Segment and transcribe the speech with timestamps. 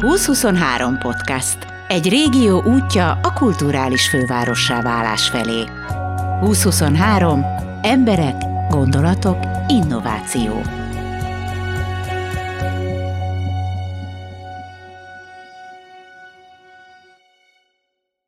[0.00, 1.56] 2023 podcast.
[1.88, 5.64] Egy régió útja a kulturális fővárossá válás felé.
[6.40, 7.44] 2023.
[7.82, 8.34] Emberek,
[8.68, 10.62] gondolatok, innováció.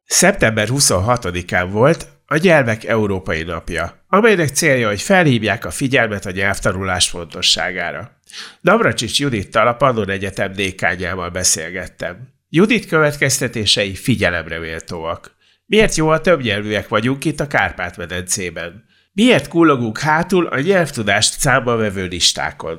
[0.05, 7.09] Szeptember 26-án volt a Gyermek Európai Napja, amelynek célja, hogy felhívják a figyelmet a nyelvtanulás
[7.09, 8.21] fontosságára.
[8.61, 12.29] Navracsics Judittal a Pannon Egyetem dékányával beszélgettem.
[12.49, 15.37] Judit következtetései figyelemre méltóak.
[15.67, 18.85] Miért jó a többnyelvűek vagyunk itt a Kárpát-medencében?
[19.13, 22.79] Miért kullogunk hátul a nyelvtudást számba vevő listákon?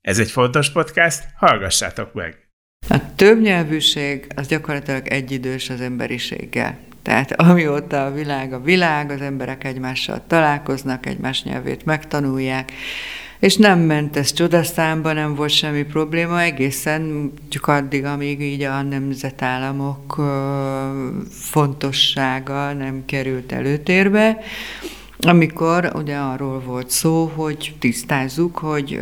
[0.00, 2.48] Ez egy fontos podcast, hallgassátok meg!
[2.88, 6.92] A többnyelvűség az gyakorlatilag egyidős az emberiséggel.
[7.04, 12.72] Tehát amióta a világ a világ, az emberek egymással találkoznak, egymás nyelvét megtanulják,
[13.38, 18.82] és nem ment ez csodaszámba, nem volt semmi probléma egészen, csak addig, amíg így a
[18.82, 20.20] nemzetállamok
[21.30, 24.38] fontossága nem került előtérbe,
[25.18, 29.00] amikor ugye arról volt szó, hogy tisztázzuk, hogy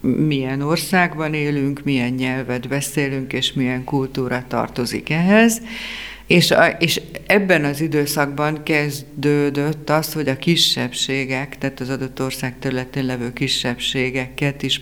[0.00, 5.62] milyen országban élünk, milyen nyelvet beszélünk, és milyen kultúra tartozik ehhez,
[6.28, 12.58] és, a, és ebben az időszakban kezdődött az, hogy a kisebbségek, tehát az adott ország
[12.58, 14.80] területén levő kisebbségeket is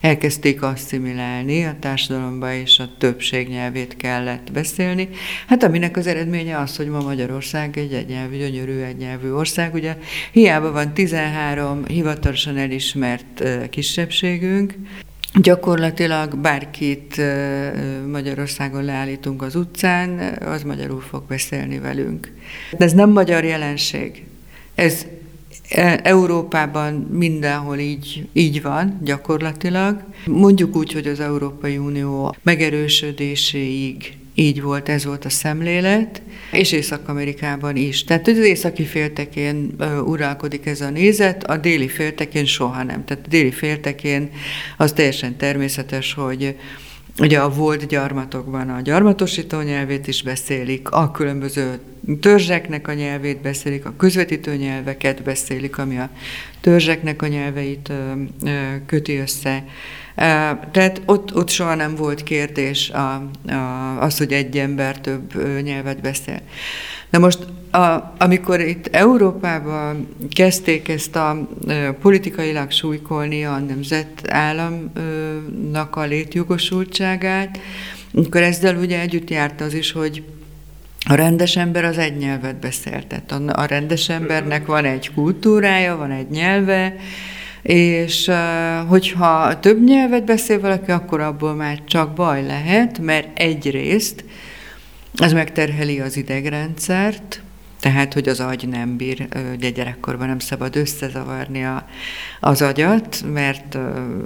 [0.00, 5.08] elkezdték asszimilálni a társadalomba, és a többség nyelvét kellett beszélni.
[5.46, 9.74] Hát aminek az eredménye az, hogy ma Magyarország egy egynyelvű, gyönyörű egynyelvű ország.
[9.74, 9.96] Ugye
[10.32, 14.74] hiába van 13 hivatalosan elismert kisebbségünk,
[15.34, 17.20] Gyakorlatilag bárkit
[18.10, 22.32] Magyarországon leállítunk az utcán, az magyarul fog beszélni velünk.
[22.78, 24.24] De ez nem magyar jelenség.
[24.74, 25.06] Ez
[25.68, 30.02] e, Európában mindenhol így, így van gyakorlatilag.
[30.26, 37.76] Mondjuk úgy, hogy az Európai Unió megerősödéséig így volt, ez volt a szemlélet, és Észak-Amerikában
[37.76, 38.04] is.
[38.04, 43.04] Tehát az északi féltekén uralkodik ez a nézet, a déli féltekén soha nem.
[43.04, 44.30] Tehát a déli féltekén
[44.76, 46.56] az teljesen természetes, hogy
[47.18, 51.78] Ugye a volt gyarmatokban a gyarmatosító nyelvét is beszélik, a különböző
[52.20, 56.10] törzseknek a nyelvét beszélik, a közvetítő nyelveket beszélik, ami a
[56.60, 57.92] törzseknek a nyelveit
[58.86, 59.64] köti össze.
[60.70, 66.00] Tehát ott, ott soha nem volt kérdés a, a, az, hogy egy ember több nyelvet
[66.00, 66.40] beszél.
[67.10, 67.38] Na most,
[67.70, 77.58] a, amikor itt Európában kezdték ezt a e, politikailag súlykolni a nemzetállamnak a létjogosultságát,
[78.14, 80.22] akkor ezzel ugye együtt járt az is, hogy
[81.08, 83.06] a rendes ember az egy nyelvet beszélt.
[83.06, 86.94] Tehát a, a rendes embernek van egy kultúrája, van egy nyelve,
[87.62, 88.30] és
[88.88, 94.24] hogyha több nyelvet beszél valaki, akkor abból már csak baj lehet, mert egyrészt
[95.14, 97.42] ez megterheli az idegrendszert,
[97.80, 101.88] tehát, hogy az agy nem bír, ugye gyerekkorban nem szabad összezavarni a,
[102.40, 103.78] az agyat, mert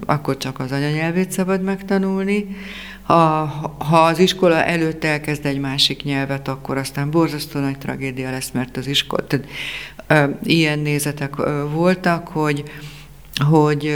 [0.07, 2.57] akkor csak az anyanyelvét szabad megtanulni.
[3.03, 3.15] Ha,
[3.79, 8.77] ha az iskola előtt elkezd egy másik nyelvet, akkor aztán borzasztó nagy tragédia lesz, mert
[8.77, 9.47] az iskola, tehát,
[10.43, 11.35] ilyen nézetek
[11.73, 12.63] voltak, hogy
[13.43, 13.95] hogy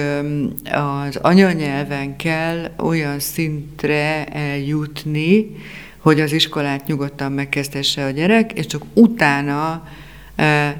[0.72, 5.56] az anyanyelven kell olyan szintre eljutni,
[5.98, 9.88] hogy az iskolát nyugodtan megkezdhesse a gyerek, és csak utána,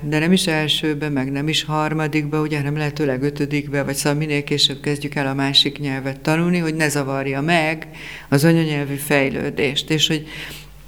[0.03, 4.45] de nem is elsőbe, meg nem is harmadikba, ugye, hanem lehetőleg ötödikbe, vagy szóval minél
[4.45, 7.89] később kezdjük el a másik nyelvet tanulni, hogy ne zavarja meg
[8.29, 10.27] az anyanyelvű fejlődést, és hogy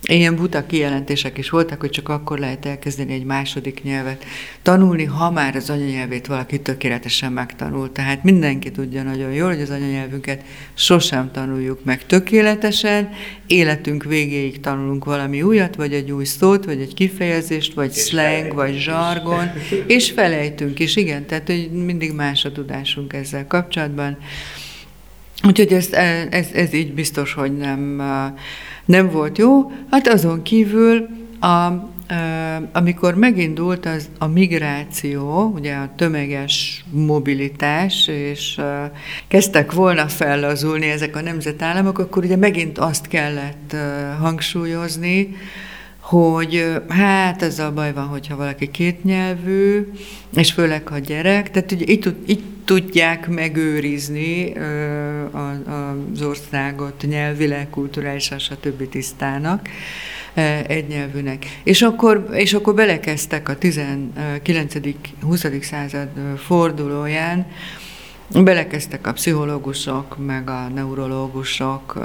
[0.02, 4.24] Ilyen buta kijelentések is voltak, hogy csak akkor lehet elkezdeni egy második nyelvet
[4.62, 7.92] tanulni, ha már az anyanyelvét valaki tökéletesen megtanul.
[7.92, 10.42] Tehát mindenki tudja nagyon jól, hogy az anyanyelvünket
[10.74, 13.10] sosem tanuljuk meg tökéletesen,
[13.46, 18.54] életünk végéig tanulunk valami újat, vagy egy új szót, vagy egy kifejezést, vagy és slang,
[18.54, 19.50] vagy zsargon,
[19.86, 24.18] és felejtünk is, igen, tehát hogy mindig más a tudásunk ezzel kapcsolatban.
[25.46, 25.92] Úgyhogy ez,
[26.30, 28.02] ez, ez így biztos, hogy nem,
[28.90, 29.72] nem volt jó.
[29.90, 31.08] Hát azon kívül
[31.40, 31.88] a,
[32.72, 38.60] amikor megindult az, a migráció, ugye a tömeges mobilitás, és
[39.28, 43.76] kezdtek volna fellazulni ezek a nemzetállamok, akkor ugye megint azt kellett
[44.20, 45.36] hangsúlyozni,
[46.10, 49.90] hogy hát ez a baj van, hogyha valaki kétnyelvű,
[50.34, 54.52] és főleg ha gyerek, tehát ugye itt, itt tudják megőrizni
[56.12, 58.88] az országot nyelvileg, kulturálisan, stb.
[58.88, 59.68] tisztának
[60.66, 61.60] egynyelvűnek.
[61.62, 65.62] És akkor, és akkor belekezdtek a 19.-20.
[65.62, 67.46] század fordulóján,
[68.32, 71.98] belekezdtek a pszichológusok, meg a neurológusok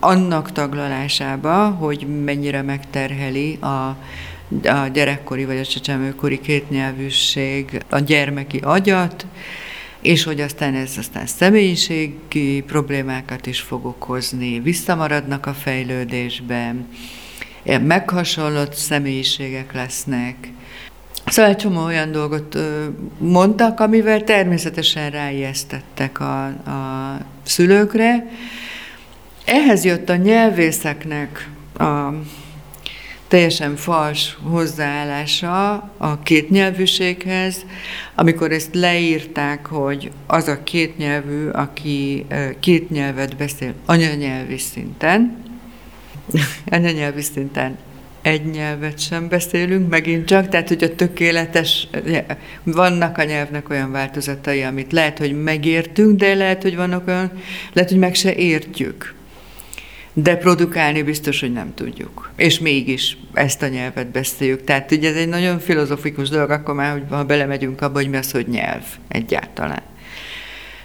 [0.00, 3.96] annak taglalásába, hogy mennyire megterheli a,
[4.68, 9.26] a gyerekkori vagy a csecsemőkori kétnyelvűség a gyermeki agyat,
[10.00, 16.88] és hogy aztán ez aztán személyiségi problémákat is fog okozni, visszamaradnak a fejlődésben,
[17.80, 20.36] meghasonlott személyiségek lesznek.
[21.26, 22.58] Szóval egy csomó olyan dolgot
[23.18, 28.26] mondtak, amivel természetesen ráijesztettek a, a szülőkre.
[29.48, 32.08] Ehhez jött a nyelvészeknek a
[33.28, 37.64] teljesen fals hozzáállása a kétnyelvűséghez,
[38.14, 42.26] amikor ezt leírták, hogy az a kétnyelvű, aki
[42.60, 45.44] két nyelvet beszél anyanyelvi szinten,
[46.70, 47.78] anyanyelvi szinten
[48.22, 51.88] egy nyelvet sem beszélünk, megint csak, tehát hogy a tökéletes,
[52.62, 57.30] vannak a nyelvnek olyan változatai, amit lehet, hogy megértünk, de lehet, hogy vannak olyan,
[57.72, 59.16] lehet, hogy meg se értjük.
[60.22, 62.30] De produkálni biztos, hogy nem tudjuk.
[62.36, 64.64] És mégis ezt a nyelvet beszéljük.
[64.64, 68.16] Tehát ugye ez egy nagyon filozofikus dolog, akkor már, hogy ha belemegyünk abba, hogy mi
[68.16, 69.82] az, hogy nyelv egyáltalán.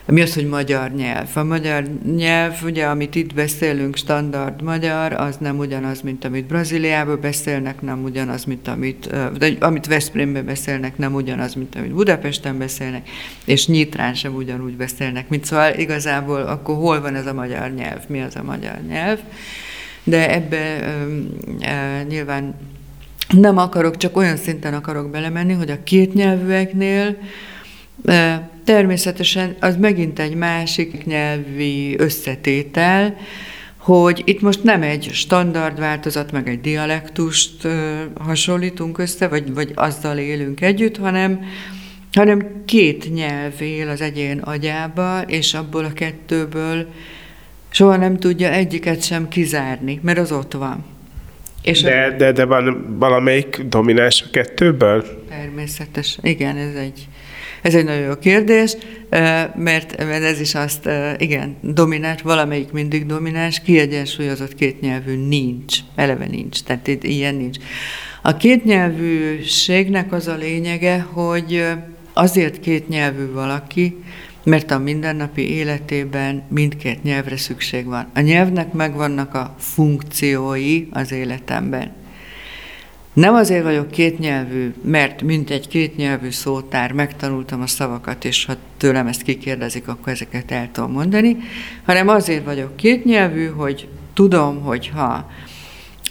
[0.06, 1.30] Mi az, hogy magyar nyelv?
[1.34, 1.84] A magyar
[2.16, 8.04] nyelv, ugye, amit itt beszélünk, standard magyar, az nem ugyanaz, mint amit Brazíliában beszélnek, nem
[8.04, 13.10] ugyanaz, mint amit, de amit Veszprémben beszélnek, nem ugyanaz, mint amit Budapesten beszélnek,
[13.46, 18.00] és Nyitrán sem ugyanúgy beszélnek, mint szóval igazából akkor hol van ez a magyar nyelv,
[18.08, 19.20] mi az a magyar nyelv?
[20.04, 20.84] De ebbe
[21.60, 22.56] e, nyilván
[23.30, 27.18] nem akarok, csak olyan szinten akarok belemenni, hogy a kétnyelvűeknél
[28.64, 33.18] Természetesen az megint egy másik nyelvi összetétel,
[33.78, 37.68] hogy itt most nem egy standard változat, meg egy dialektust
[38.20, 41.46] hasonlítunk össze, vagy, vagy azzal élünk együtt, hanem,
[42.14, 46.88] hanem két nyelv él az egyén agyába, és abból a kettőből
[47.70, 50.86] soha nem tudja egyiket sem kizárni, mert az ott van.
[51.62, 52.18] És de, a...
[52.18, 55.26] de, de van valamelyik domináns a kettőből?
[55.30, 56.18] Természetes.
[56.22, 57.08] Igen, ez egy,
[57.64, 58.76] ez egy nagyon jó kérdés,
[59.56, 66.64] mert, mert ez is azt, igen, domináns, valamelyik mindig domináns, kiegyensúlyozott kétnyelvű nincs, eleve nincs,
[66.64, 67.58] tehát itt ilyen nincs.
[68.22, 71.66] A kétnyelvűségnek az a lényege, hogy
[72.14, 73.96] azért kétnyelvű valaki,
[74.44, 78.08] mert a mindennapi életében mindkét nyelvre szükség van.
[78.14, 81.92] A nyelvnek megvannak a funkciói az életemben.
[83.14, 89.08] Nem azért vagyok kétnyelvű, mert mint egy kétnyelvű szótár megtanultam a szavakat, és ha tőlem
[89.08, 91.38] ezt kikérdezik, akkor ezeket el tudom mondani,
[91.86, 95.30] hanem azért vagyok kétnyelvű, hogy tudom, hogy ha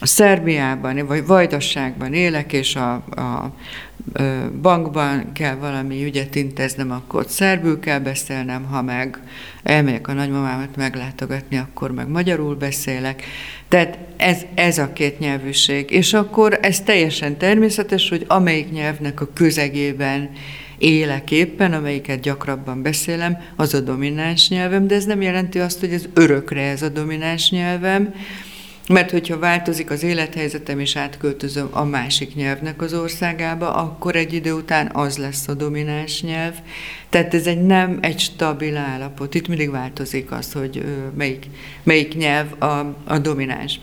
[0.02, 3.54] a Szerbiában vagy Vajdasságban élek, és a, a
[4.62, 9.18] bankban kell valami ügyet intéznem, akkor szerbül kell beszélnem, ha meg
[9.62, 13.24] elmegyek a nagymamámat meglátogatni, akkor meg magyarul beszélek.
[13.68, 15.90] Tehát ez, ez a két nyelvűség.
[15.90, 20.30] És akkor ez teljesen természetes, hogy amelyik nyelvnek a közegében
[20.78, 25.92] élek éppen, amelyiket gyakrabban beszélem, az a domináns nyelvem, de ez nem jelenti azt, hogy
[25.92, 28.14] ez örökre ez a domináns nyelvem,
[28.92, 34.52] mert hogyha változik az élethelyzetem, és átköltözöm a másik nyelvnek az országába, akkor egy idő
[34.52, 36.54] után az lesz a domináns nyelv.
[37.08, 39.34] Tehát ez egy nem egy stabil állapot.
[39.34, 40.84] Itt mindig változik az, hogy
[41.16, 41.46] melyik,
[41.82, 43.80] melyik nyelv a, a domináns.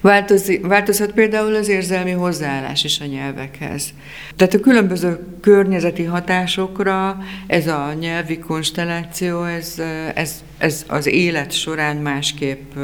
[0.00, 3.94] Változik, változhat például az érzelmi hozzáállás is a nyelvekhez.
[4.36, 9.82] Tehát a különböző környezeti hatásokra ez a nyelvi konstelláció, ez,
[10.14, 12.74] ez, ez az élet során másképp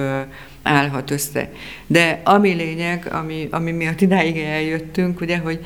[0.63, 1.53] állhat össze.
[1.87, 5.61] De ami lényeg, ami, ami miatt idáig eljöttünk, ugye, hogy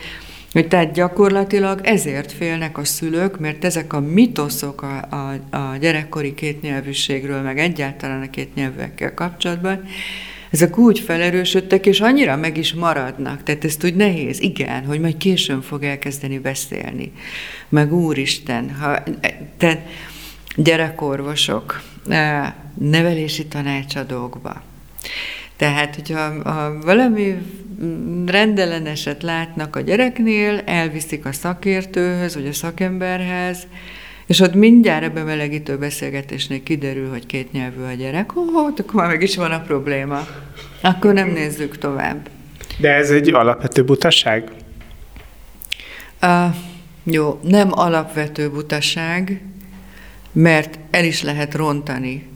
[0.52, 6.34] hogy tehát gyakorlatilag ezért félnek a szülők, mert ezek a mitoszok a, a, a gyerekkori
[6.34, 9.84] kétnyelvűségről, meg egyáltalán a kétnyelvűekkel kapcsolatban,
[10.50, 13.42] ezek úgy felerősödtek, és annyira meg is maradnak.
[13.42, 17.12] Tehát ezt úgy nehéz, igen, hogy majd későn fog elkezdeni beszélni.
[17.68, 19.02] Meg úristen, ha,
[19.56, 19.88] tehát
[20.56, 24.62] gyerekorvosok, eh, nevelési tanácsadókba,
[25.56, 27.36] tehát, hogyha ha valami
[28.26, 33.66] rendelleneset látnak a gyereknél, elviszik a szakértőhöz, vagy a szakemberhez,
[34.26, 39.06] és ott mindjárt a bemelegítő beszélgetésnél kiderül, hogy két nyelvű a gyerek, ó, akkor már
[39.06, 40.26] meg is van a probléma.
[40.80, 42.28] Akkor nem nézzük tovább.
[42.78, 44.50] De ez egy alapvető butaság?
[46.22, 46.54] Uh,
[47.04, 49.42] jó, nem alapvető butaság,
[50.32, 52.26] mert el is lehet rontani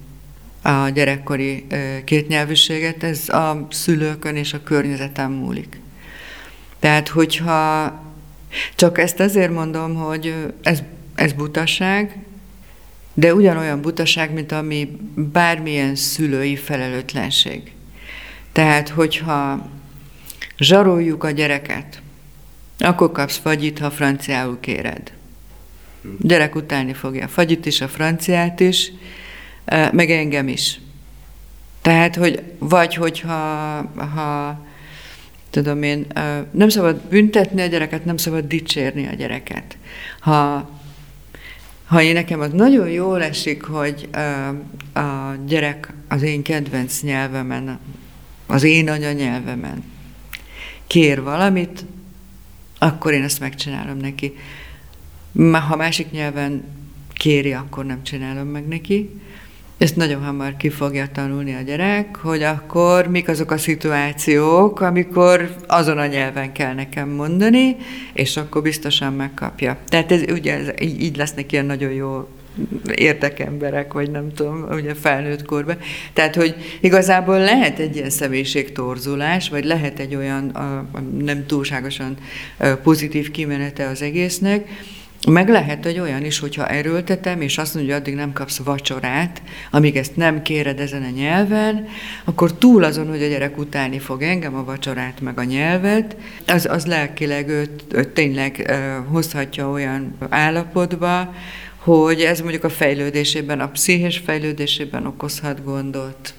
[0.63, 1.67] a gyerekkori
[2.05, 5.81] kétnyelvűséget, ez a szülőkön és a környezeten múlik.
[6.79, 7.93] Tehát, hogyha
[8.75, 10.83] csak ezt azért mondom, hogy ez,
[11.15, 12.19] ez butaság,
[13.15, 17.73] de ugyanolyan butaság, mint ami bármilyen szülői felelőtlenség.
[18.53, 19.69] Tehát, hogyha
[20.59, 22.03] zsaroljuk a gyereket,
[22.79, 25.13] akkor kapsz fagyit, ha franciául kéred.
[26.19, 28.93] Gyerek utálni fogja a fagyit is, a franciát is,
[29.93, 30.81] meg engem is.
[31.83, 33.33] Tehát, hogy vagy hogyha
[34.15, 34.61] ha,
[35.51, 36.07] tudom én,
[36.51, 39.77] nem szabad büntetni a gyereket, nem szabad dicsérni a gyereket.
[40.21, 40.71] Ha,
[41.85, 44.09] ha én nekem az nagyon jól esik, hogy
[44.95, 47.79] a gyerek az én kedvenc nyelvemen,
[48.47, 49.85] az én anyanyelvemen
[50.87, 51.85] kér valamit,
[52.79, 54.37] akkor én ezt megcsinálom neki.
[55.53, 56.65] Ha másik nyelven
[57.13, 59.21] kéri, akkor nem csinálom meg neki.
[59.81, 65.55] Ezt nagyon hamar ki fogja tanulni a gyerek, hogy akkor mik azok a szituációk, amikor
[65.67, 67.77] azon a nyelven kell nekem mondani,
[68.13, 69.79] és akkor biztosan megkapja.
[69.89, 72.29] Tehát ez ugye ez, így, így lesznek ilyen nagyon jó
[72.95, 75.79] érdekemberek, vagy nem tudom, ugye felnőtt korban.
[76.13, 82.17] Tehát, hogy igazából lehet egy ilyen személyiségtorzulás, vagy lehet egy olyan a, a nem túlságosan
[82.83, 84.69] pozitív kimenete az egésznek,
[85.29, 89.43] meg lehet, hogy olyan is, hogyha erőltetem, és azt mondja, hogy addig nem kapsz vacsorát,
[89.71, 91.89] amíg ezt nem kéred ezen a nyelven,
[92.25, 96.67] akkor túl azon, hogy a gyerek utálni fog engem, a vacsorát, meg a nyelvet, az,
[96.71, 101.35] az lelkileg őt, őt tényleg hozhatja olyan állapotba,
[101.77, 106.35] hogy ez mondjuk a fejlődésében, a pszichés fejlődésében okozhat gondot.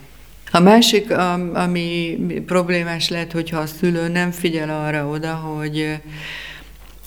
[0.51, 1.11] A másik,
[1.53, 5.99] ami problémás lehet, hogyha a szülő nem figyel arra oda, hogy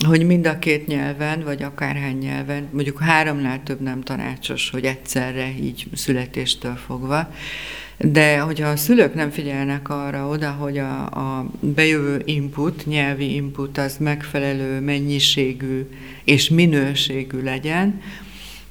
[0.05, 5.55] hogy mind a két nyelven, vagy akárhány nyelven, mondjuk háromnál több nem tanácsos, hogy egyszerre
[5.61, 7.31] így születéstől fogva,
[7.99, 13.79] de hogyha a szülők nem figyelnek arra oda, hogy a, a bejövő input, nyelvi input
[13.79, 15.87] az megfelelő mennyiségű
[16.25, 18.01] és minőségű legyen,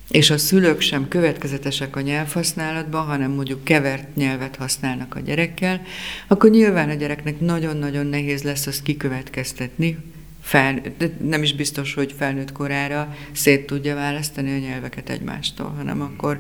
[0.09, 5.81] és a szülők sem következetesek a nyelvhasználatban, hanem mondjuk kevert nyelvet használnak a gyerekkel,
[6.27, 9.97] akkor nyilván a gyereknek nagyon-nagyon nehéz lesz azt kikövetkeztetni,
[10.43, 10.81] fel,
[11.21, 16.39] nem is biztos, hogy felnőtt korára szét tudja választani a nyelveket egymástól, hanem akkor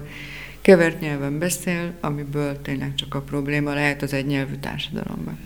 [0.61, 5.39] kevert nyelven beszél, amiből tényleg csak a probléma lehet az egynyelvű társadalomban.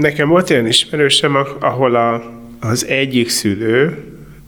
[0.00, 2.22] Nekem volt olyan ismerősem, ahol a,
[2.60, 4.04] az egyik szülő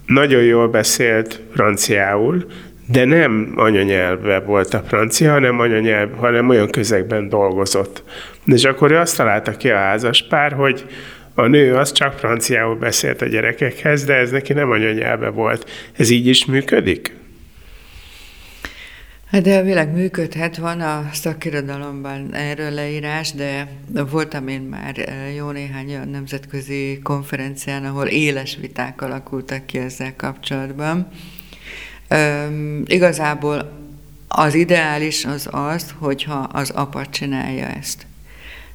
[0.06, 2.46] nagyon jól beszélt franciául,
[2.86, 8.02] de nem anyanyelve volt a francia, hanem anyanyelv, hanem olyan közegben dolgozott.
[8.44, 10.84] És akkor ő azt találta ki a házas pár, hogy
[11.34, 15.70] a nő az csak franciául beszélt a gyerekekhez, de ez neki nem anyanyelve volt.
[15.96, 17.20] Ez így is működik?
[19.32, 23.68] Hát de világ működhet, van a szakirodalomban erről leírás, de
[24.10, 30.16] voltam én már eh, jó néhány olyan nemzetközi konferencián, ahol éles viták alakultak ki ezzel
[30.16, 31.08] kapcsolatban.
[32.10, 33.72] Üm, igazából
[34.28, 38.06] az ideális az az, hogyha az apa csinálja ezt.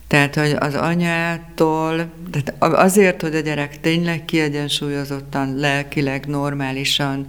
[0.08, 7.28] Tehát, hogy az anyától, tehát azért, hogy a gyerek tényleg kiegyensúlyozottan, lelkileg, normálisan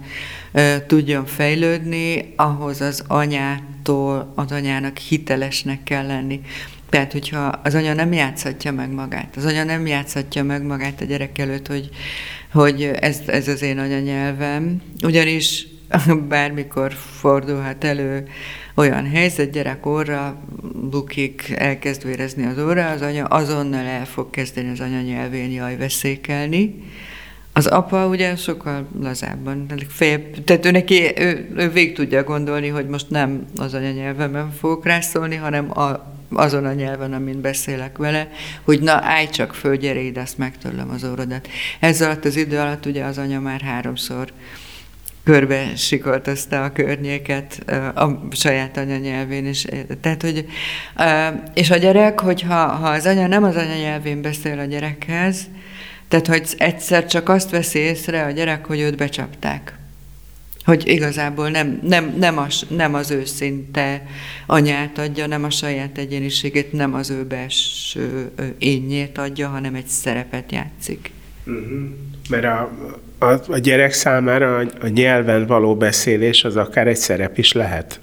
[0.53, 6.41] uh, tudjon fejlődni, ahhoz az anyától, az anyának hitelesnek kell lenni.
[6.89, 11.05] Tehát, hogyha az anya nem játszhatja meg magát, az anya nem játszhatja meg magát a
[11.05, 11.89] gyerek előtt, hogy,
[12.51, 15.67] hogy ez, ez az én anyanyelvem, ugyanis
[16.29, 18.27] bármikor fordulhat elő
[18.79, 20.37] olyan helyzet, gyerek orra
[20.89, 26.83] bukik, elkezd vérezni az óra, az anya azonnal el fog kezdeni az anyanyelvén jaj veszékelni.
[27.53, 32.87] Az apa ugye sokkal lazábban, fél, tehát ő neki, ő, ő végig tudja gondolni, hogy
[32.87, 38.31] most nem az anyanyelvemen fogok rászólni, hanem a, azon a nyelven, amin beszélek vele,
[38.63, 41.47] hogy na állj csak föl, gyere ide, azt megtörlöm az órodat.
[41.79, 44.31] Ez alatt az idő alatt ugye az anya már háromszor
[45.29, 47.63] körbe sikoltozta a környéket
[47.95, 49.65] a saját anyanyelvén is.
[50.01, 50.45] Tehát, hogy,
[51.53, 55.47] és a gyerek, hogyha ha az anya nem az anyanyelvén beszél a gyerekhez,
[56.07, 59.77] tehát, hogy egyszer csak azt veszi észre a gyerek, hogy őt becsapták.
[60.63, 64.05] Hogy igazából nem, nem, nem, az, nem az őszinte
[64.45, 70.51] anyát adja, nem a saját egyéniségét, nem az ő belső énjét adja, hanem egy szerepet
[70.51, 71.11] játszik.
[71.49, 71.89] Uh-huh.
[72.29, 72.71] Mert a,
[73.17, 77.99] a, a gyerek számára a, a nyelven való beszélés az akár egy szerep is lehet.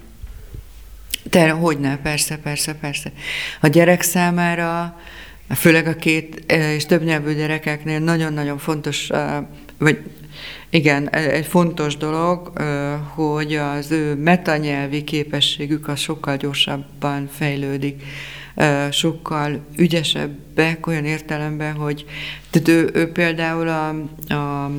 [1.29, 3.11] De hogyne, persze, persze, persze.
[3.61, 4.99] A gyerek számára,
[5.55, 9.09] főleg a két és több nyelvű gyerekeknél nagyon-nagyon fontos,
[9.77, 9.99] vagy
[10.69, 12.51] igen, egy fontos dolog,
[13.13, 18.03] hogy az ő metanyelvi képességük az sokkal gyorsabban fejlődik
[18.91, 22.05] sokkal ügyesebbek olyan értelemben, hogy
[22.49, 23.89] tehát ő, ő például a,
[24.33, 24.71] a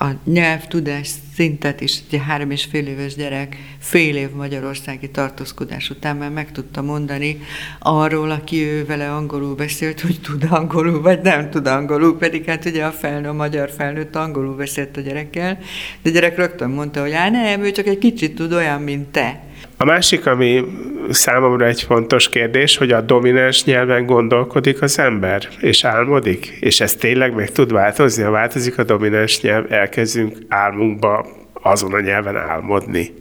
[0.00, 6.16] a nyelvtudás szintet is, egy három és fél éves gyerek fél év magyarországi tartózkodás után
[6.16, 7.40] már meg tudta mondani
[7.78, 12.64] arról, aki ő vele angolul beszélt, hogy tud angolul, vagy nem tud angolul, pedig hát
[12.64, 15.58] ugye a, felnő, a magyar felnőtt angolul beszélt a gyerekkel,
[16.02, 19.08] de a gyerek rögtön mondta, hogy á nem, ő csak egy kicsit tud olyan, mint
[19.08, 19.47] te.
[19.76, 20.64] A másik, ami
[21.10, 26.94] számomra egy fontos kérdés, hogy a domináns nyelven gondolkodik az ember, és álmodik, és ez
[26.94, 28.22] tényleg meg tud változni.
[28.22, 33.14] Ha változik a domináns nyelv, elkezdünk álmunkba azon a nyelven álmodni.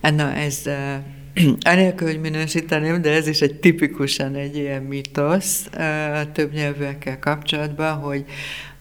[0.00, 0.62] Na, ez
[1.72, 5.66] Anélkül, hogy minősíteném, de ez is egy tipikusan egy ilyen mitosz
[6.14, 8.24] a több nyelvekkel kapcsolatban, hogy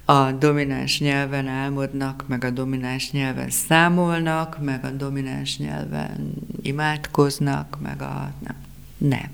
[0.05, 8.01] a domináns nyelven álmodnak, meg a domináns nyelven számolnak, meg a domináns nyelven imádkoznak, meg
[8.01, 8.31] a...
[8.43, 8.55] Nem.
[8.97, 9.29] Nem.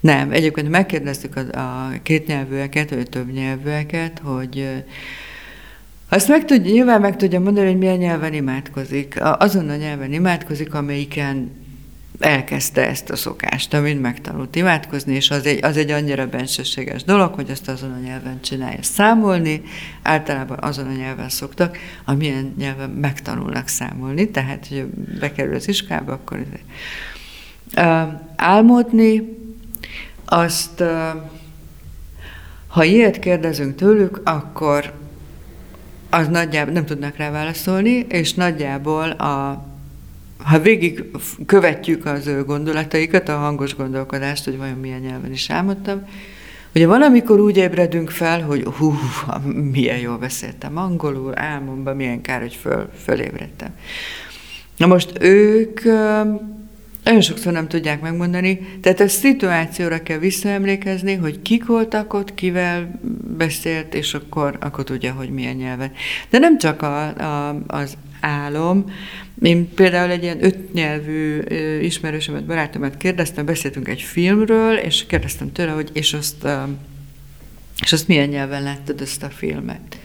[0.00, 0.32] Nem.
[0.32, 4.84] Egyébként megkérdeztük a, a kétnyelvűeket, vagy több nyelvűeket, hogy
[6.08, 9.18] azt meg tudja, nyilván meg tudja mondani, hogy milyen nyelven imádkozik.
[9.22, 11.50] Azon a nyelven imádkozik, amelyiken
[12.18, 17.34] elkezdte ezt a szokást, amint megtanult imádkozni, és az egy, az egy annyira bensőséges dolog,
[17.34, 19.62] hogy azt azon a nyelven csinálja számolni,
[20.02, 24.84] általában azon a nyelven szoktak, amilyen nyelven megtanulnak számolni, tehát, hogy
[25.20, 26.44] bekerül az iskába, akkor
[27.76, 28.02] uh,
[28.36, 29.36] álmodni,
[30.24, 30.88] azt, uh,
[32.66, 34.92] ha ilyet kérdezünk tőlük, akkor
[36.10, 39.64] az nagyjából nem tudnak rá válaszolni, és nagyjából a
[40.38, 41.04] ha végig
[41.46, 46.02] követjük az ő gondolataikat, a hangos gondolkodást, hogy vajon milyen nyelven is álmodtam,
[46.76, 48.98] Ugye valamikor úgy ébredünk fel, hogy hú,
[49.72, 53.70] milyen jól beszéltem angolul, álmomban, milyen kár, hogy föl, fölébredtem.
[54.76, 55.80] Na most ők
[57.04, 63.00] nagyon sokszor nem tudják megmondani, tehát a szituációra kell visszaemlékezni, hogy kik voltak ott, kivel
[63.36, 65.92] beszélt, és akkor, akkor tudja, hogy milyen nyelven.
[66.30, 68.84] De nem csak a, a, az álom.
[69.42, 71.40] Én például egy ilyen ötnyelvű
[71.80, 76.46] ismerősömet, barátomat kérdeztem, beszéltünk egy filmről, és kérdeztem tőle, hogy és azt,
[77.82, 79.98] és azt milyen nyelven láttad ezt a filmet.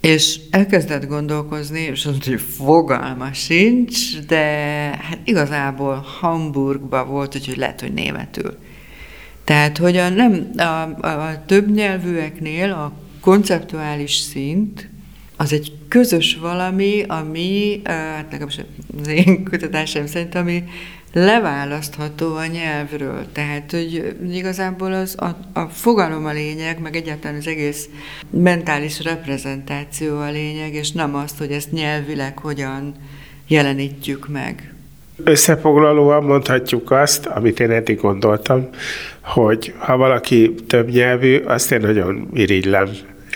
[0.00, 4.44] És elkezdett gondolkozni, és azt mondta, hogy fogalma sincs, de
[5.02, 8.58] hát igazából Hamburgban volt, úgyhogy lehet, hogy németül.
[9.44, 14.88] Tehát, hogy a, nem, a, a, a több nyelvűeknél a konceptuális szint
[15.36, 18.60] az egy közös valami, ami, hát legalábbis
[19.00, 20.64] az én kutatásom szerint, ami
[21.12, 23.26] leválasztható a nyelvről.
[23.32, 27.88] Tehát, hogy igazából az a, a fogalom a lényeg, meg egyáltalán az egész
[28.30, 32.94] mentális reprezentáció a lényeg, és nem azt, hogy ezt nyelvileg hogyan
[33.46, 34.74] jelenítjük meg.
[35.24, 38.68] Összefoglalóan mondhatjuk azt, amit én eddig gondoltam,
[39.20, 42.88] hogy ha valaki több nyelvű, azt én nagyon irigylem.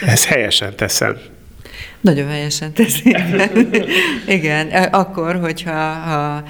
[0.07, 1.17] Ezt helyesen teszem.
[2.01, 3.09] Nagyon helyesen teszi.
[3.11, 3.89] Igen.
[4.27, 6.43] igen, akkor, hogyha ha,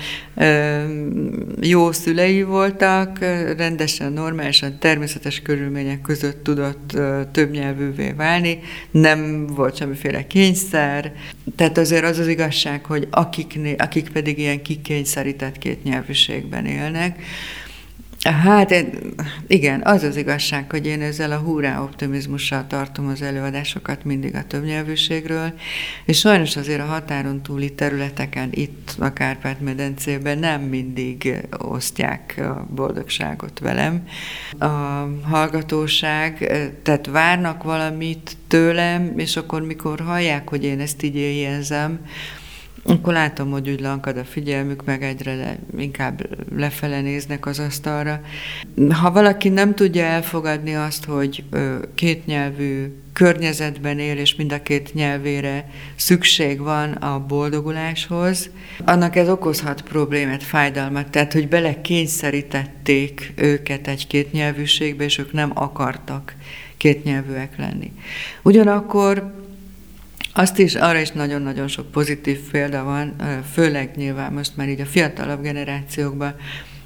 [1.61, 3.19] jó szülei voltak,
[3.57, 6.97] rendesen, normálisan, természetes körülmények között tudott
[7.33, 8.61] többnyelvűvé válni,
[8.91, 11.13] nem volt semmiféle kényszer,
[11.57, 17.23] tehát azért az az igazság, hogy akik, akik pedig ilyen kikényszerített kétnyelvűségben élnek,
[18.25, 18.87] Hát
[19.47, 24.45] igen, az az igazság, hogy én ezzel a húrá optimizmussal tartom az előadásokat mindig a
[24.47, 25.53] többnyelvűségről,
[26.05, 33.59] és sajnos azért a határon túli területeken, itt a Kárpát-medencében nem mindig osztják a boldogságot
[33.59, 34.07] velem.
[34.59, 34.67] A
[35.23, 36.53] hallgatóság,
[36.83, 42.01] tehát várnak valamit tőlem, és akkor mikor hallják, hogy én ezt így éjjelzem,
[42.85, 48.21] akkor látom, hogy úgy lankad a figyelmük, meg egyre le, inkább lefele néznek az asztalra.
[48.91, 51.45] Ha valaki nem tudja elfogadni azt, hogy
[51.95, 58.51] kétnyelvű környezetben él, és mind a két nyelvére szükség van a boldoguláshoz,
[58.85, 65.51] annak ez okozhat problémát, fájdalmat, tehát hogy bele kényszerítették őket egy kétnyelvűségbe, és ők nem
[65.55, 66.35] akartak
[66.77, 67.93] kétnyelvűek lenni.
[68.43, 69.35] Ugyanakkor
[70.33, 73.17] azt is, arra is nagyon-nagyon sok pozitív példa van,
[73.53, 76.35] főleg nyilván most már így a fiatalabb generációkban,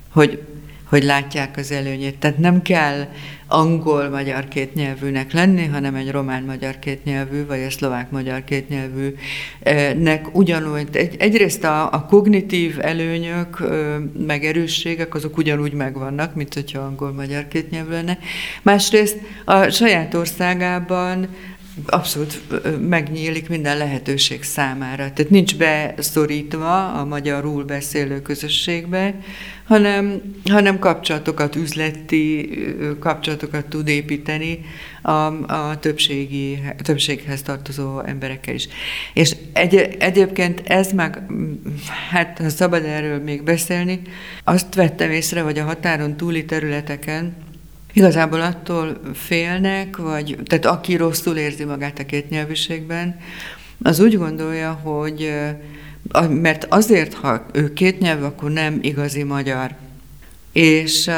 [0.08, 0.42] hogy,
[0.84, 2.18] hogy látják az előnyét.
[2.18, 3.06] Tehát nem kell
[3.46, 11.92] angol-magyar kétnyelvűnek lenni, hanem egy román-magyar kétnyelvű, vagy egy szlovák-magyar kétnyelvűnek ugyanúgy, egy, egyrészt a,
[11.92, 13.62] a kognitív előnyök,
[14.26, 18.18] meg erősségek, azok ugyanúgy megvannak, mint hogyha angol-magyar kétnyelvű lenne.
[18.62, 21.28] Másrészt a saját országában
[21.86, 22.40] abszolút
[22.88, 25.12] megnyílik minden lehetőség számára.
[25.12, 29.14] Tehát nincs beszorítva a magyarul beszélő közösségbe,
[29.64, 32.50] hanem, hanem kapcsolatokat, üzleti
[32.98, 34.60] kapcsolatokat tud építeni
[35.02, 35.10] a,
[35.52, 38.68] a többségi, többséghez tartozó emberekkel is.
[39.14, 41.22] És egy, egyébként ez meg,
[42.10, 44.00] hát ha szabad erről még beszélni,
[44.44, 47.43] azt vettem észre, hogy a határon túli területeken
[47.96, 53.20] Igazából attól félnek, vagy, tehát aki rosszul érzi magát a kétnyelvűségben,
[53.82, 55.32] az úgy gondolja, hogy
[56.28, 59.74] mert azért, ha ő két nyelv, akkor nem igazi magyar.
[60.52, 61.10] És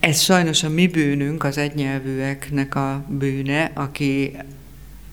[0.00, 4.36] ez sajnos a mi bűnünk, az egynyelvűeknek a bűne, aki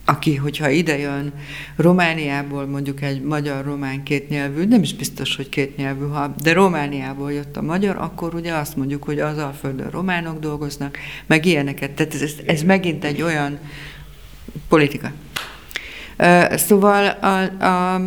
[0.05, 1.33] aki, hogyha idejön
[1.75, 7.61] Romániából, mondjuk egy magyar-román kétnyelvű, nem is biztos, hogy kétnyelvű, ha, de Romániából jött a
[7.61, 11.91] magyar, akkor ugye azt mondjuk, hogy az a földön románok dolgoznak, meg ilyeneket.
[11.91, 13.57] Tehát ez, ez megint egy olyan
[14.67, 15.11] politika.
[16.51, 18.01] Szóval a, a,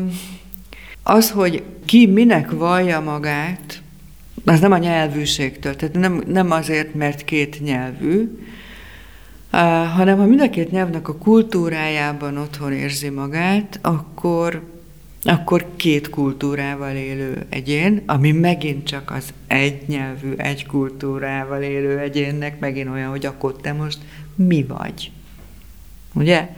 [1.02, 3.82] az, hogy ki minek vallja magát,
[4.44, 8.38] az nem a nyelvűségtől, tehát nem, nem azért, mert két nyelvű,
[9.94, 14.62] hanem ha mind a két nyelvnek a kultúrájában otthon érzi magát, akkor,
[15.22, 22.58] akkor két kultúrával élő egyén, ami megint csak az egy nyelvű, egy kultúrával élő egyénnek
[22.58, 23.98] megint olyan, hogy akkor te most
[24.34, 25.10] mi vagy.
[26.16, 26.48] Ugye?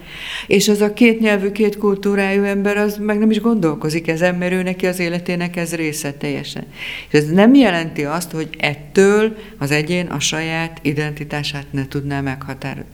[0.47, 4.51] És az a két nyelvű, két kultúrájú ember, az meg nem is gondolkozik ezen, mert
[4.51, 6.65] ő neki az életének ez része teljesen.
[7.09, 12.91] És ez nem jelenti azt, hogy ettől az egyén a saját identitását ne tudná meghatározni.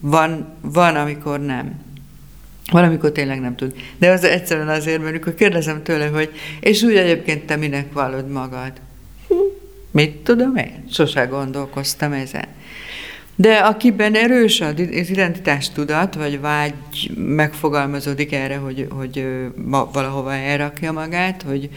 [0.00, 1.80] Van, van, amikor nem.
[2.70, 3.74] Van, amikor tényleg nem tud.
[3.98, 8.28] De az egyszerűen azért, mert amikor kérdezem tőle, hogy és úgy egyébként te minek vallod
[8.28, 8.72] magad?
[9.28, 9.34] Hm,
[9.90, 10.84] mit tudom én?
[10.90, 12.46] Sose gondolkoztam ezen.
[13.36, 16.74] De akiben erős az identitás tudat, vagy vágy
[17.16, 19.26] megfogalmazódik erre, hogy, hogy
[19.92, 21.68] valahova elrakja magát, hogy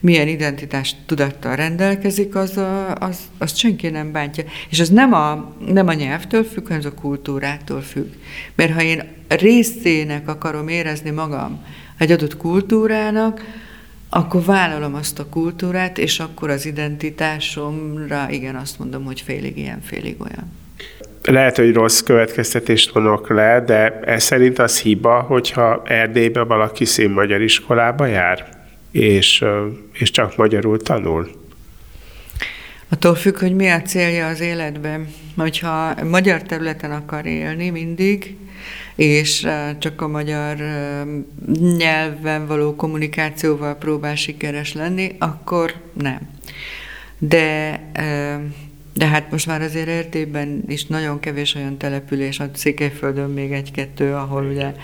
[0.00, 2.60] milyen identitás tudattal rendelkezik, az,
[2.94, 4.44] az, az senki nem bántja.
[4.70, 8.12] És az nem a, nem a nyelvtől függ, hanem az a kultúrától függ.
[8.54, 11.64] Mert ha én részének akarom érezni magam
[11.98, 13.62] egy adott kultúrának,
[14.08, 19.80] akkor vállalom azt a kultúrát, és akkor az identitásomra igen azt mondom, hogy félig ilyen,
[19.80, 20.62] félig olyan
[21.26, 27.10] lehet, hogy rossz következtetést vonok le, de ez szerint az hiba, hogyha Erdélybe valaki szín
[27.10, 28.48] magyar iskolába jár,
[28.90, 29.44] és,
[29.92, 31.30] és csak magyarul tanul.
[32.88, 35.08] Attól függ, hogy mi a célja az életben.
[35.36, 38.36] Hogyha magyar területen akar élni mindig,
[38.94, 39.46] és
[39.78, 40.56] csak a magyar
[41.76, 46.18] nyelven való kommunikációval próbál sikeres lenni, akkor nem.
[47.18, 47.80] De
[48.94, 54.14] de hát most már azért Erdélyben is nagyon kevés olyan település, a Székelyföldön még egy-kettő,
[54.14, 54.74] ahol ugye,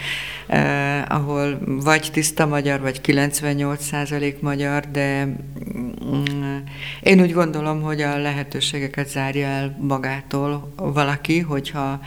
[0.47, 6.57] eh, ahol vagy tiszta magyar, vagy 98% magyar, de mm,
[7.01, 12.01] én úgy gondolom, hogy a lehetőségeket zárja el magától valaki, hogyha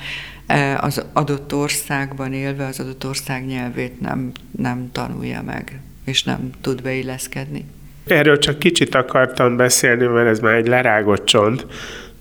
[0.46, 6.50] eh, az adott országban élve az adott ország nyelvét nem, nem tanulja meg, és nem
[6.62, 7.66] tud beilleszkedni.
[8.08, 11.66] Erről csak kicsit akartam beszélni, mert ez már egy lerágott csont,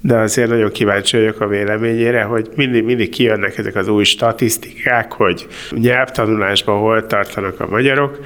[0.01, 5.13] de azért nagyon kíváncsi vagyok a véleményére, hogy mindig, mindig kijönnek ezek az új statisztikák,
[5.13, 8.21] hogy nyelvtanulásban hol tartanak a magyarok.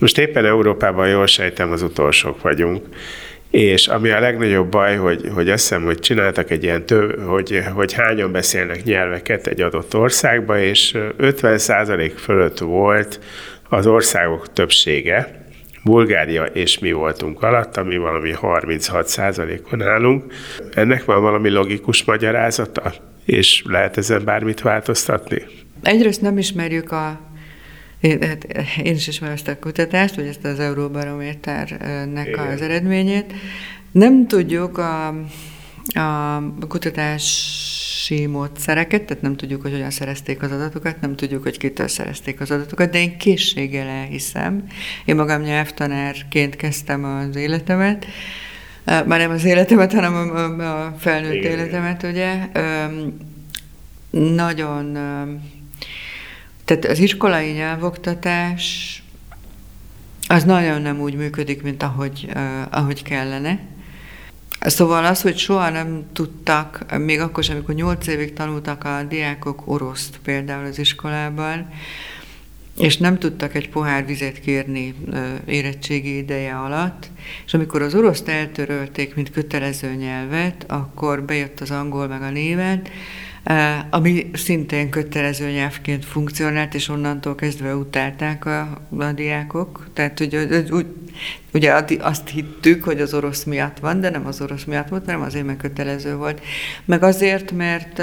[0.00, 2.86] Most éppen Európában jól sejtem, az utolsók vagyunk.
[3.50, 7.62] És ami a legnagyobb baj, hogy, hogy azt hiszem, hogy csináltak egy ilyen több, hogy,
[7.74, 13.20] hogy hányan beszélnek nyelveket egy adott országba, és 50% fölött volt
[13.68, 15.41] az országok többsége,
[15.84, 20.32] Bulgária és mi voltunk alatt, ami valami 36 százalékon állunk.
[20.74, 22.92] Ennek van valami logikus magyarázata,
[23.24, 25.42] és lehet ezen bármit változtatni?
[25.82, 27.20] Egyrészt nem ismerjük a
[28.00, 28.44] én, hát
[28.82, 33.32] én is ismerem ezt a kutatást, vagy ezt az Euróbarométernek az eredményét.
[33.92, 35.06] Nem tudjuk a,
[35.94, 37.22] a kutatás
[38.02, 42.40] kutatási módszereket, tehát nem tudjuk, hogy hogyan szerezték az adatokat, nem tudjuk, hogy kitől szerezték
[42.40, 44.64] az adatokat, de én készséggel elhiszem.
[45.04, 48.06] Én magam nyelvtanárként kezdtem az életemet,
[48.84, 51.52] már nem az életemet, hanem a, a felnőtt Igen.
[51.52, 52.48] életemet, ugye.
[54.10, 54.92] Nagyon,
[56.64, 58.96] tehát az iskolai nyelvoktatás
[60.28, 62.28] az nagyon nem úgy működik, mint ahogy,
[62.70, 63.58] ahogy kellene.
[64.64, 69.62] Szóval az, hogy soha nem tudtak, még akkor sem, amikor nyolc évig tanultak a diákok
[69.64, 71.68] oroszt például az iskolában,
[72.78, 74.94] és nem tudtak egy pohár vizet kérni
[75.46, 77.10] érettségi ideje alatt,
[77.46, 82.90] és amikor az oroszt eltörölték, mint kötelező nyelvet, akkor bejött az angol meg a német,
[83.90, 89.86] ami szintén kötelező nyelvként funkcionált, és onnantól kezdve utálták a, a diákok.
[89.92, 90.86] Tehát hogy, úgy,
[91.52, 95.22] ugye azt hittük, hogy az orosz miatt van, de nem az orosz miatt volt, hanem
[95.22, 96.40] azért, mert kötelező volt.
[96.84, 98.02] Meg azért, mert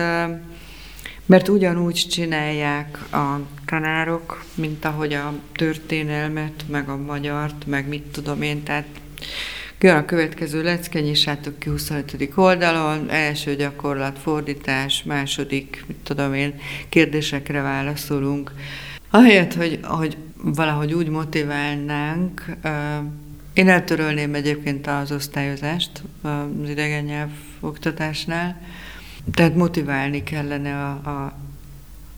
[1.30, 8.42] mert ugyanúgy csinálják a tanárok, mint ahogy a történelmet, meg a magyart, meg mit tudom
[8.42, 8.88] én, tehát
[9.82, 12.30] Jön a következő lecke, nyissátok ki 25.
[12.36, 18.52] oldalon, első gyakorlat, fordítás, második, mit tudom én, kérdésekre válaszolunk.
[19.10, 22.46] Ahelyett, hogy, hogy valahogy úgy motiválnánk,
[23.54, 28.62] én eltörölném egyébként az osztályozást az idegen nyelv oktatásnál,
[29.34, 31.38] tehát motiválni kellene a, a,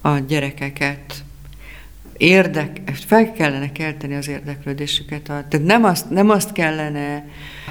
[0.10, 1.24] a gyerekeket,
[2.22, 5.22] érdek, fel kellene kelteni az érdeklődésüket.
[5.22, 7.26] Tehát nem azt, nem azt kellene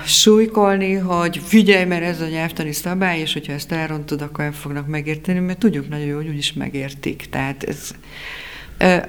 [0.05, 4.87] súlykolni, hogy figyelj, mert ez a nyelvtani szabály, és hogyha ezt elrontod, akkor nem fognak
[4.87, 7.27] megérteni, mert tudjuk nagyon jó, hogy úgyis megértik.
[7.31, 7.91] Tehát ez,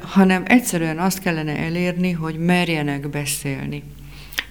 [0.01, 3.83] hanem egyszerűen azt kellene elérni, hogy merjenek beszélni.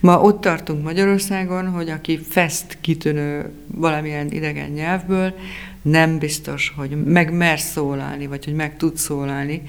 [0.00, 5.34] Ma ott tartunk Magyarországon, hogy aki fest kitűnő valamilyen idegen nyelvből,
[5.82, 9.62] nem biztos, hogy meg mer szólalni, vagy hogy meg tud szólalni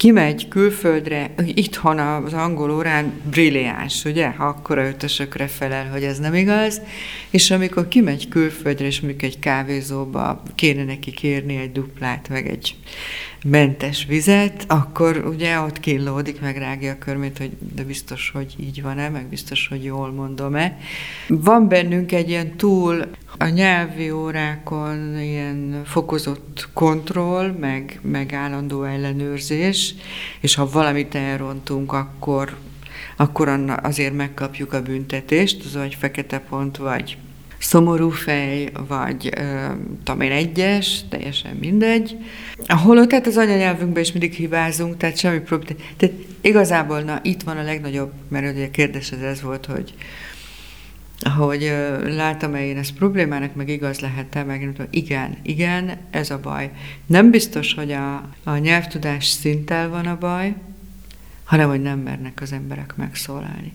[0.00, 6.18] kimegy külföldre, itthon az angol órán brilliáns, ugye, ha akkor a ötösökre felel, hogy ez
[6.18, 6.80] nem igaz,
[7.30, 12.76] és amikor kimegy külföldre, és mondjuk egy kávézóba kéne neki kérni egy duplát, meg egy
[13.44, 18.82] mentes vizet, akkor ugye ott kínlódik, meg rágja a körmét, hogy de biztos, hogy így
[18.82, 20.78] van-e, meg biztos, hogy jól mondom-e.
[21.28, 23.06] Van bennünk egy ilyen túl
[23.38, 29.94] a nyelvi órákon ilyen fokozott kontroll, meg, meg állandó ellenőrzés,
[30.40, 32.56] és ha valamit elrontunk, akkor,
[33.16, 37.16] akkor azért megkapjuk a büntetést, az vagy fekete pont, vagy
[37.60, 39.32] szomorú fej, vagy
[40.04, 42.16] tudom én egyes, teljesen mindegy.
[42.66, 45.80] Holott tehát az anyanyelvünkben is mindig hibázunk, tehát semmi probléma.
[45.96, 49.94] Tehát igazából na, itt van a legnagyobb, mert ugye a kérdés ez, ez volt, hogy
[51.28, 51.72] hogy
[52.04, 56.70] láttam-e én ezt problémának, meg igaz lehet-e, meg igen, igen, ez a baj.
[57.06, 60.54] Nem biztos, hogy a, a nyelvtudás szinttel van a baj,
[61.44, 63.72] hanem hogy nem mernek az emberek megszólalni.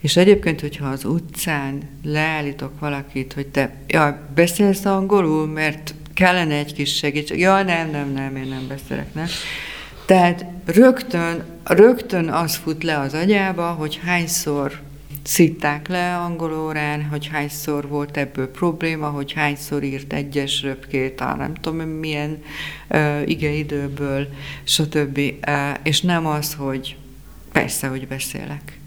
[0.00, 6.72] És egyébként, hogyha az utcán leállítok valakit, hogy te ja, beszélsz angolul, mert kellene egy
[6.72, 7.38] kis segítség.
[7.38, 9.26] Ja, nem, nem, nem, én nem beszélek, nem.
[10.06, 14.80] Tehát rögtön, rögtön az fut le az agyába, hogy hányszor
[15.22, 21.34] szitták le angol órán, hogy hányszor volt ebből probléma, hogy hányszor írt egyes röpkét, a
[21.34, 22.42] nem tudom milyen
[22.90, 24.28] uh, igeidőből,
[24.64, 25.20] stb.
[25.82, 26.96] És nem az, hogy
[27.52, 28.78] persze, hogy beszélek.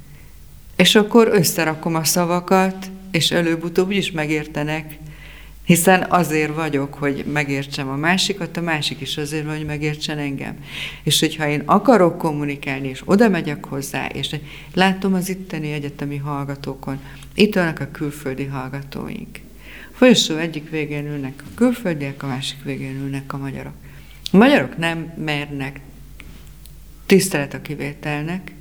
[0.77, 4.97] És akkor összerakom a szavakat, és előbb-utóbb is megértenek,
[5.63, 10.57] hiszen azért vagyok, hogy megértsem a másikat, a másik is azért van, hogy megértsen engem.
[11.03, 14.35] És hogyha én akarok kommunikálni, és oda megyek hozzá, és
[14.73, 16.99] látom az itteni egyetemi hallgatókon,
[17.35, 19.39] itt vannak a külföldi hallgatóink.
[19.91, 23.73] Folyosó egyik végén ülnek a külföldiek, a másik végén ülnek a magyarok.
[24.31, 25.79] A magyarok nem mernek
[27.05, 28.51] tisztelet a kivételnek,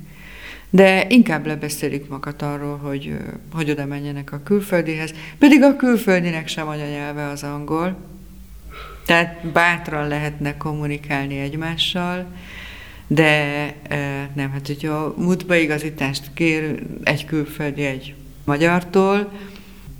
[0.69, 3.17] de inkább lebeszélik magat arról, hogy,
[3.53, 7.97] hogy oda menjenek a külföldihez, pedig a külföldinek sem anyanyelve az angol,
[9.05, 12.25] tehát bátran lehetne kommunikálni egymással,
[13.07, 13.43] de
[14.33, 19.31] nem, hát hogyha múltba igazítást kér egy külföldi egy magyartól,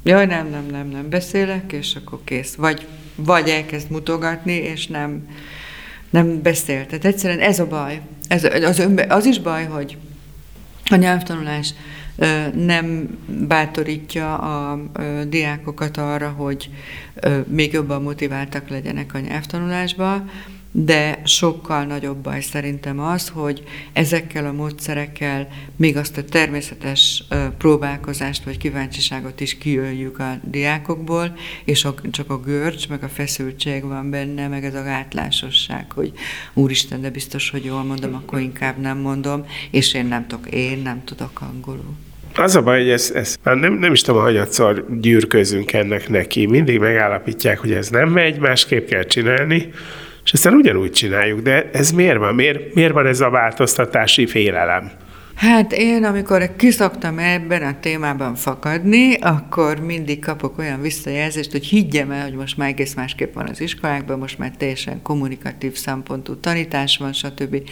[0.04, 2.56] jaj, nem, nem, nem, nem beszélek, és akkor kész.
[2.56, 5.28] Vagy, vagy elkezd mutogatni, és nem,
[6.10, 6.86] nem beszél.
[6.86, 8.02] Tehát egyszerűen ez a baj.
[8.28, 9.98] Ez, az, önbe, az is baj, hogy
[10.90, 11.74] a nyelvtanulás
[12.54, 14.80] nem bátorítja a
[15.28, 16.70] diákokat arra, hogy
[17.48, 20.26] még jobban motiváltak legyenek a nyelvtanulásba,
[20.72, 27.24] de sokkal nagyobb baj szerintem az, hogy ezekkel a módszerekkel még azt a természetes
[27.58, 34.10] próbálkozást vagy kíváncsiságot is kiöljük a diákokból, és csak a görcs, meg a feszültség van
[34.10, 36.12] benne, meg ez a gátlásosság, hogy
[36.54, 40.82] úristen, de biztos, hogy jól mondom, akkor inkább nem mondom, és én nem tudok, én
[40.82, 41.96] nem tudok angolul.
[42.36, 46.46] Az a baj, hogy ez, ez nem, nem is tudom, hanyatszor gyűrközünk ennek neki.
[46.46, 49.72] Mindig megállapítják, hogy ez nem megy, másképp kell csinálni,
[50.28, 52.36] és aztán ugyanúgy csináljuk, de ez miért van?
[52.36, 54.92] Miért, miért van ez a változtatási félelem?
[55.36, 62.12] Hát én, amikor kiszoktam ebben a témában fakadni, akkor mindig kapok olyan visszajelzést, hogy higgyem
[62.12, 66.98] el, hogy most már egész másképp van az iskolákban, most már teljesen kommunikatív szempontú tanítás
[66.98, 67.70] van, stb.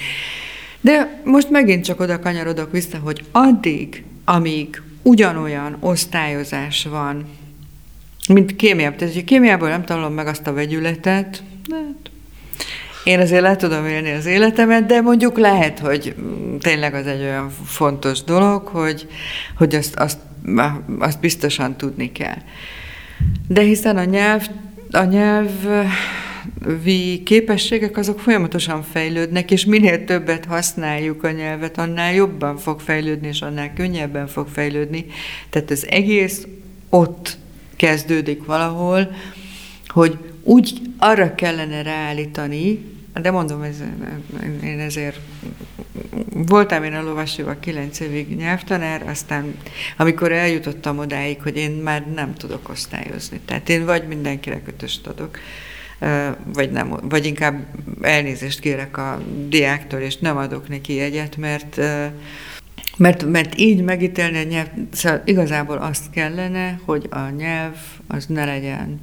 [0.81, 7.25] De most megint csak oda kanyarodok vissza, hogy addig, amíg ugyanolyan osztályozás van,
[8.27, 8.97] mint kémiában.
[8.97, 12.11] Tehát, hogy kémiából nem tanulom meg azt a vegyületet, Hát,
[13.05, 16.15] én azért le tudom élni az életemet, de mondjuk lehet, hogy
[16.59, 19.07] tényleg az egy olyan fontos dolog, hogy,
[19.57, 20.17] hogy azt, azt,
[20.99, 22.37] azt biztosan tudni kell.
[23.47, 24.47] De hiszen a nyelv,
[24.91, 25.49] a nyelv
[27.23, 33.41] képességek azok folyamatosan fejlődnek, és minél többet használjuk a nyelvet, annál jobban fog fejlődni, és
[33.41, 35.05] annál könnyebben fog fejlődni.
[35.49, 36.47] Tehát az egész
[36.89, 37.37] ott
[37.75, 39.15] kezdődik valahol,
[39.87, 43.83] hogy úgy arra kellene ráállítani, de mondom, ez,
[44.63, 45.19] én ezért
[46.33, 49.57] voltam én a lovasival kilenc évig nyelvtanár, aztán
[49.97, 53.39] amikor eljutottam odáig, hogy én már nem tudok osztályozni.
[53.45, 55.39] Tehát én vagy mindenkire kötöst adok,
[56.53, 57.65] vagy, nem, vagy inkább
[58.01, 61.79] elnézést kérek a diáktól, és nem adok neki egyet, mert
[62.97, 67.75] mert, mert így megítélni a nyelv, szóval igazából azt kellene, hogy a nyelv
[68.07, 68.99] az ne legyen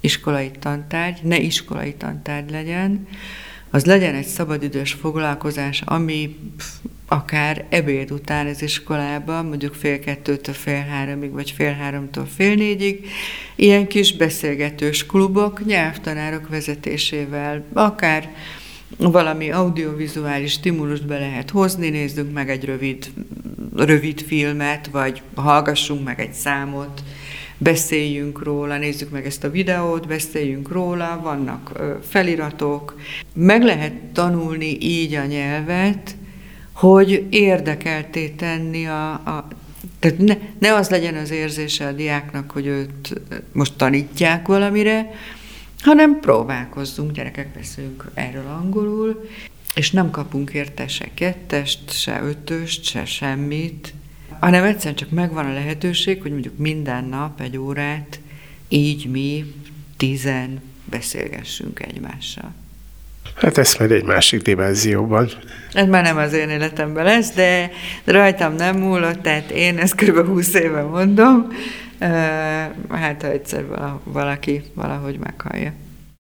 [0.00, 3.06] iskolai tantárgy, ne iskolai tantárgy legyen,
[3.70, 6.36] az legyen egy szabadidős foglalkozás, ami
[7.08, 13.08] akár ebéd után az iskolában, mondjuk fél kettőtől fél háromig, vagy fél háromtól fél négyig,
[13.56, 18.34] ilyen kis beszélgetős klubok, nyelvtanárok vezetésével, akár
[18.96, 23.10] valami audiovizuális stimulust be lehet hozni, nézzünk meg egy rövid,
[23.76, 27.02] rövid filmet, vagy hallgassunk meg egy számot,
[27.58, 33.00] beszéljünk róla, nézzük meg ezt a videót, beszéljünk róla, vannak feliratok.
[33.34, 36.16] Meg lehet tanulni így a nyelvet,
[36.72, 39.48] hogy érdekelté tenni a, a
[39.98, 43.20] tehát ne, ne az legyen az érzése a diáknak, hogy őt
[43.52, 45.10] most tanítják valamire,
[45.80, 49.28] hanem próbálkozzunk, gyerekek, beszélünk erről angolul,
[49.74, 53.94] és nem kapunk érte se kettest, se ötöst, se semmit,
[54.40, 58.20] hanem egyszerűen csak megvan a lehetőség, hogy mondjuk minden nap egy órát
[58.68, 59.54] így mi
[59.96, 62.54] tizen beszélgessünk egymással.
[63.34, 65.30] Hát ez majd egy másik dimenzióban.
[65.72, 67.70] Ez már nem az én életemben lesz, de,
[68.04, 70.26] rajtam nem múlott, tehát én ezt kb.
[70.26, 71.48] 20 éve mondom,
[72.88, 73.64] hát ha egyszer
[74.04, 75.72] valaki valahogy meghallja.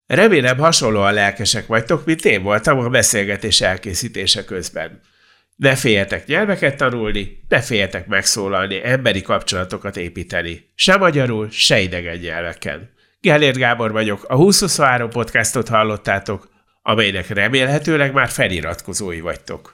[0.07, 5.01] Remélem hasonlóan lelkesek vagytok, mint én voltam a beszélgetés elkészítése közben.
[5.57, 10.71] Ne féljetek nyelveket tanulni, ne féljetek megszólalni, emberi kapcsolatokat építeni.
[10.75, 12.91] Se magyarul, se idegen nyelveken.
[13.21, 16.49] Gellért Gábor vagyok, a 2023 podcastot hallottátok,
[16.83, 19.74] amelynek remélhetőleg már feliratkozói vagytok.